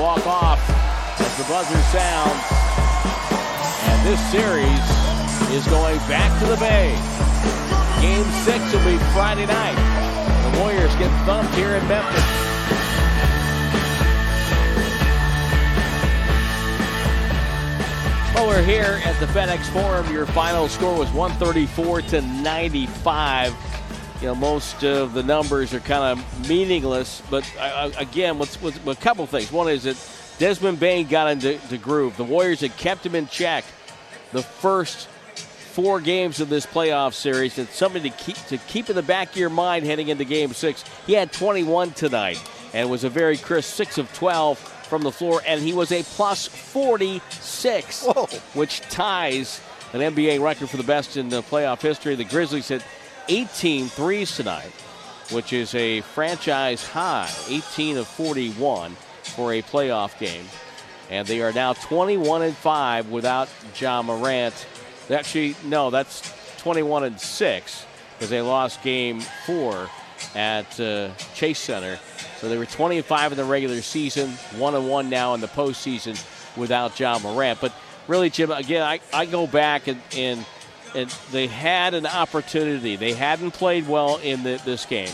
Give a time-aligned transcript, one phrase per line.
[0.00, 0.58] walk off
[1.20, 2.40] as the buzzer sounds.
[3.84, 4.80] And this series
[5.52, 6.96] is going back to the Bay.
[8.00, 9.76] Game six will be Friday night.
[10.50, 12.24] The Warriors get thumped here in Memphis.
[18.34, 20.10] Well, we're here at the FedEx Forum.
[20.10, 23.69] Your final score was 134 to 95
[24.20, 27.22] you know, most of the numbers are kind of meaningless.
[27.30, 29.50] But uh, again, what's, what's, a couple things.
[29.50, 29.96] One is that
[30.38, 32.16] Desmond Bane got into the groove.
[32.16, 33.64] The Warriors had kept him in check
[34.32, 35.08] the first
[35.72, 37.58] four games of this playoff series.
[37.58, 40.52] It's something to keep to keep in the back of your mind heading into Game
[40.52, 40.84] Six.
[41.06, 42.42] He had 21 tonight
[42.74, 46.02] and was a very crisp six of 12 from the floor, and he was a
[46.02, 48.26] plus 46, Whoa.
[48.54, 49.60] which ties
[49.92, 52.14] an NBA record for the best in the playoff history.
[52.16, 52.84] The Grizzlies had
[53.30, 54.72] 18 threes tonight,
[55.30, 60.44] which is a franchise high, 18 of 41 for a playoff game.
[61.10, 64.66] And they are now 21 and 5 without Ja Morant.
[65.08, 66.22] Actually, no, that's
[66.58, 69.88] 21 and 6 because they lost game four
[70.34, 72.00] at uh, Chase Center.
[72.38, 75.40] So they were 20 and 5 in the regular season, 1 and 1 now in
[75.40, 76.20] the postseason
[76.56, 77.60] without Ja Morant.
[77.60, 77.72] But
[78.08, 80.44] really, Jim, again, I, I go back and, and–
[80.94, 82.96] and they had an opportunity.
[82.96, 85.12] They hadn't played well in the, this game.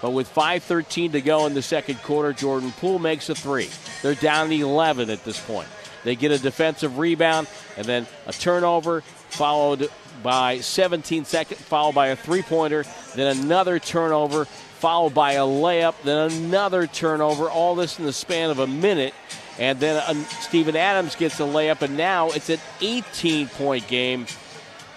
[0.00, 3.70] But with 5.13 to go in the second quarter, Jordan Poole makes a three.
[4.02, 5.68] They're down 11 at this point.
[6.04, 9.88] They get a defensive rebound and then a turnover, followed
[10.22, 15.94] by 17 seconds, followed by a three pointer, then another turnover, followed by a layup,
[16.04, 17.48] then another turnover.
[17.48, 19.14] All this in the span of a minute.
[19.58, 24.26] And then uh, Steven Adams gets a layup, and now it's an 18 point game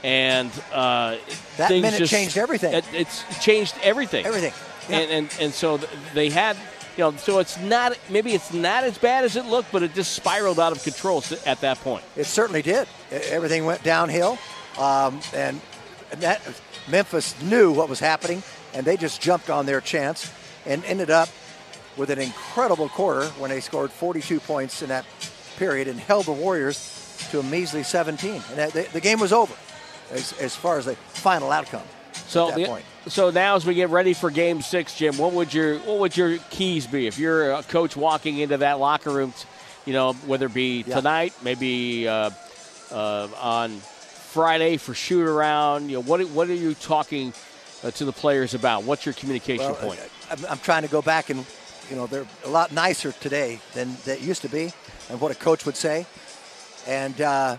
[0.04, 1.18] and uh,
[1.58, 2.74] that minute just, changed everything.
[2.74, 4.26] It, it's changed everything.
[4.26, 4.54] Everything.
[4.90, 5.00] Yeah.
[5.00, 5.78] And, and and so
[6.14, 6.56] they had,
[6.96, 9.94] you know, so it's not maybe it's not as bad as it looked, but it
[9.94, 12.04] just spiraled out of control at that point.
[12.16, 12.88] It certainly did.
[13.12, 14.38] Everything went downhill,
[14.78, 15.60] um, and
[16.12, 16.42] that
[16.90, 18.44] Memphis knew what was happening,
[18.74, 20.32] and they just jumped on their chance
[20.66, 21.30] and ended up
[21.98, 25.06] with an incredible quarter when they scored 42 points in that
[25.58, 26.94] period and held the Warriors
[27.32, 28.32] to a measly 17.
[28.36, 29.54] And that, the, the game was over
[30.12, 31.84] as, as far as the final outcome.
[32.28, 35.80] So, the, so now as we get ready for Game Six, Jim, what would your
[35.80, 39.34] what would your keys be if you're a coach walking into that locker room?
[39.86, 40.96] You know, whether it be yeah.
[40.96, 42.32] tonight, maybe uh,
[42.92, 45.90] uh, on Friday for shoot around.
[45.90, 47.34] You know, what what are you talking
[47.84, 48.84] uh, to the players about?
[48.84, 50.00] What's your communication well, point?
[50.50, 51.46] I'm trying to go back and
[51.90, 54.74] you know they're a lot nicer today than they used to be,
[55.10, 56.06] and what a coach would say.
[56.86, 57.58] And uh,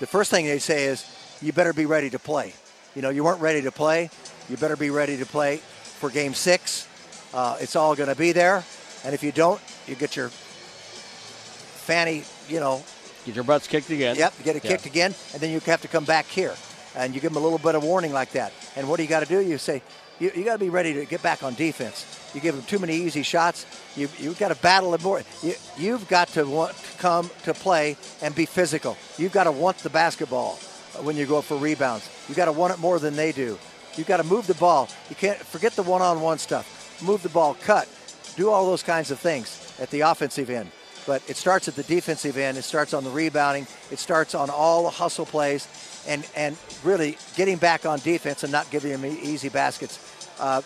[0.00, 1.04] the first thing they say is,
[1.40, 2.52] you better be ready to play.
[2.94, 4.10] You know, you weren't ready to play.
[4.48, 6.86] You better be ready to play for game six.
[7.32, 8.64] Uh, it's all going to be there.
[9.04, 12.82] And if you don't, you get your fanny, you know.
[13.26, 14.16] Get your butts kicked again.
[14.16, 14.70] Yep, get it yeah.
[14.70, 15.14] kicked again.
[15.32, 16.54] And then you have to come back here.
[16.96, 18.52] And you give them a little bit of warning like that.
[18.74, 19.40] And what do you got to do?
[19.40, 19.82] You say,
[20.18, 22.30] you, you got to be ready to get back on defense.
[22.34, 23.66] You give them too many easy shots.
[23.96, 25.22] You, you've got to battle it more.
[25.42, 28.96] You, you've got to want to come to play and be physical.
[29.16, 30.58] You've got to want the basketball
[31.02, 32.08] when you go for rebounds.
[32.28, 33.58] You got to want it more than they do.
[33.96, 34.88] You got to move the ball.
[35.10, 37.02] You can't forget the one-on-one stuff.
[37.02, 37.88] Move the ball, cut,
[38.36, 40.70] do all those kinds of things at the offensive end.
[41.06, 42.58] But it starts at the defensive end.
[42.58, 43.66] It starts on the rebounding.
[43.90, 45.66] It starts on all the hustle plays,
[46.06, 49.98] and and really getting back on defense and not giving them easy baskets.
[50.38, 50.60] Uh,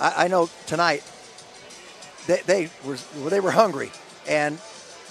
[0.00, 1.04] I, I, know tonight
[2.26, 2.96] they, they were
[3.28, 3.92] they were hungry,
[4.28, 4.58] and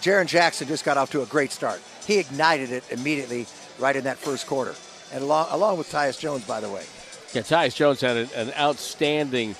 [0.01, 1.81] Jaren Jackson just got off to a great start.
[2.09, 3.45] He ignited it immediately
[3.77, 4.73] right in that first quarter,
[5.13, 6.83] and along, along with Tyus Jones, by the way.
[7.33, 9.55] Yeah, Tyus Jones had an, an outstanding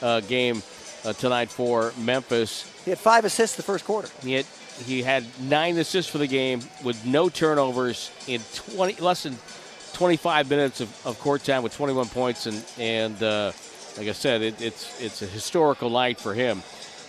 [0.00, 0.62] uh, game
[1.04, 2.72] uh, tonight for Memphis.
[2.86, 4.08] He had five assists the first quarter.
[4.22, 4.46] He had
[4.86, 9.36] he had nine assists for the game with no turnovers in 20 less than
[9.92, 13.52] 25 minutes of, of court time with 21 points and and uh,
[13.98, 16.62] like I said, it, it's it's a historical night for him.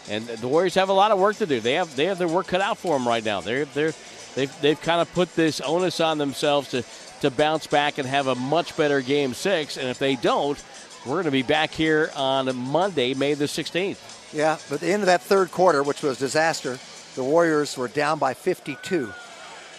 [0.09, 1.61] And the Warriors have a lot of work to do.
[1.61, 3.39] They have they have their work cut out for them right now.
[3.39, 3.93] They're they're
[4.35, 6.83] they've, they've kind of put this onus on themselves to,
[7.21, 9.77] to bounce back and have a much better game six.
[9.77, 10.61] And if they don't,
[11.05, 14.33] we're going to be back here on Monday, May the 16th.
[14.33, 16.79] Yeah, but at the end of that third quarter, which was disaster,
[17.15, 19.11] the Warriors were down by 52.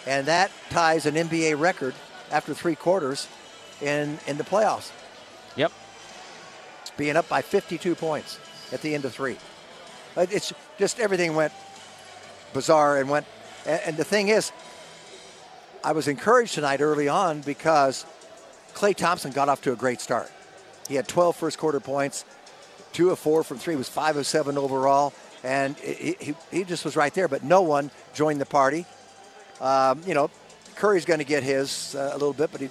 [0.06, 1.94] And that ties an NBA record
[2.30, 3.28] after three quarters
[3.80, 4.90] in, in the playoffs.
[5.56, 5.72] Yep.
[6.96, 8.38] Being up by 52 points
[8.72, 9.36] at the end of three.
[10.16, 11.52] It's just everything went
[12.52, 13.26] bizarre and went
[13.66, 14.52] and the thing is,
[15.84, 18.06] I was encouraged tonight early on because
[18.74, 20.30] Klay Thompson got off to a great start.
[20.88, 22.24] He had 12 first quarter points.
[22.92, 25.12] two of four from three, was five of seven overall,
[25.42, 27.28] and he, he, he just was right there.
[27.28, 28.84] But no one joined the party.
[29.60, 30.30] Um, you know,
[30.76, 32.68] Curry's going to get his uh, a little bit, but he,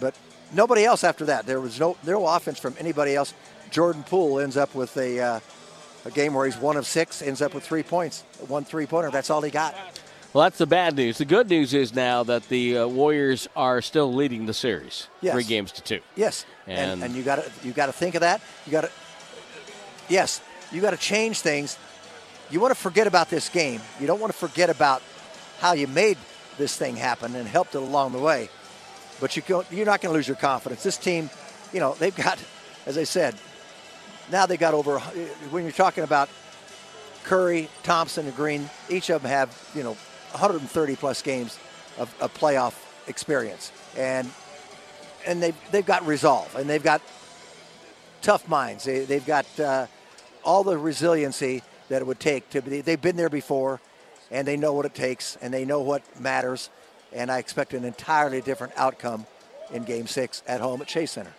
[0.00, 0.14] but
[0.54, 1.46] nobody else after that.
[1.46, 3.34] There was no no offense from anybody else.
[3.70, 5.40] Jordan Poole ends up with a, uh,
[6.06, 9.10] a game where he's one of six, ends up with three points, one three pointer.
[9.10, 9.74] That's all he got.
[10.32, 11.18] Well, that's the bad news.
[11.18, 15.32] The good news is now that the uh, Warriors are still leading the series, yes.
[15.32, 16.00] three games to two.
[16.14, 18.40] Yes, and, and, and you got to you got to think of that.
[18.66, 18.90] You got to
[20.08, 21.78] yes, you got to change things.
[22.50, 23.80] You want to forget about this game.
[24.00, 25.02] You don't want to forget about
[25.58, 26.18] how you made
[26.58, 28.48] this thing happen and helped it along the way.
[29.20, 30.82] But you you're not going to lose your confidence.
[30.82, 31.30] This team,
[31.72, 32.38] you know, they've got,
[32.84, 33.34] as I said,
[34.30, 34.98] now they got over.
[35.50, 36.28] When you're talking about
[37.24, 39.92] Curry, Thompson, and Green, each of them have you know
[40.32, 41.58] 130 plus games
[41.98, 42.74] of, of playoff
[43.08, 44.30] experience, and
[45.26, 47.02] and they've they've got resolve and they've got
[48.22, 48.84] tough minds.
[48.84, 49.86] They, they've got uh,
[50.44, 52.80] all the resiliency that it would take to be.
[52.80, 53.80] They've been there before,
[54.30, 56.70] and they know what it takes, and they know what matters.
[57.12, 59.26] And I expect an entirely different outcome
[59.72, 61.32] in Game Six at home at Chase Center.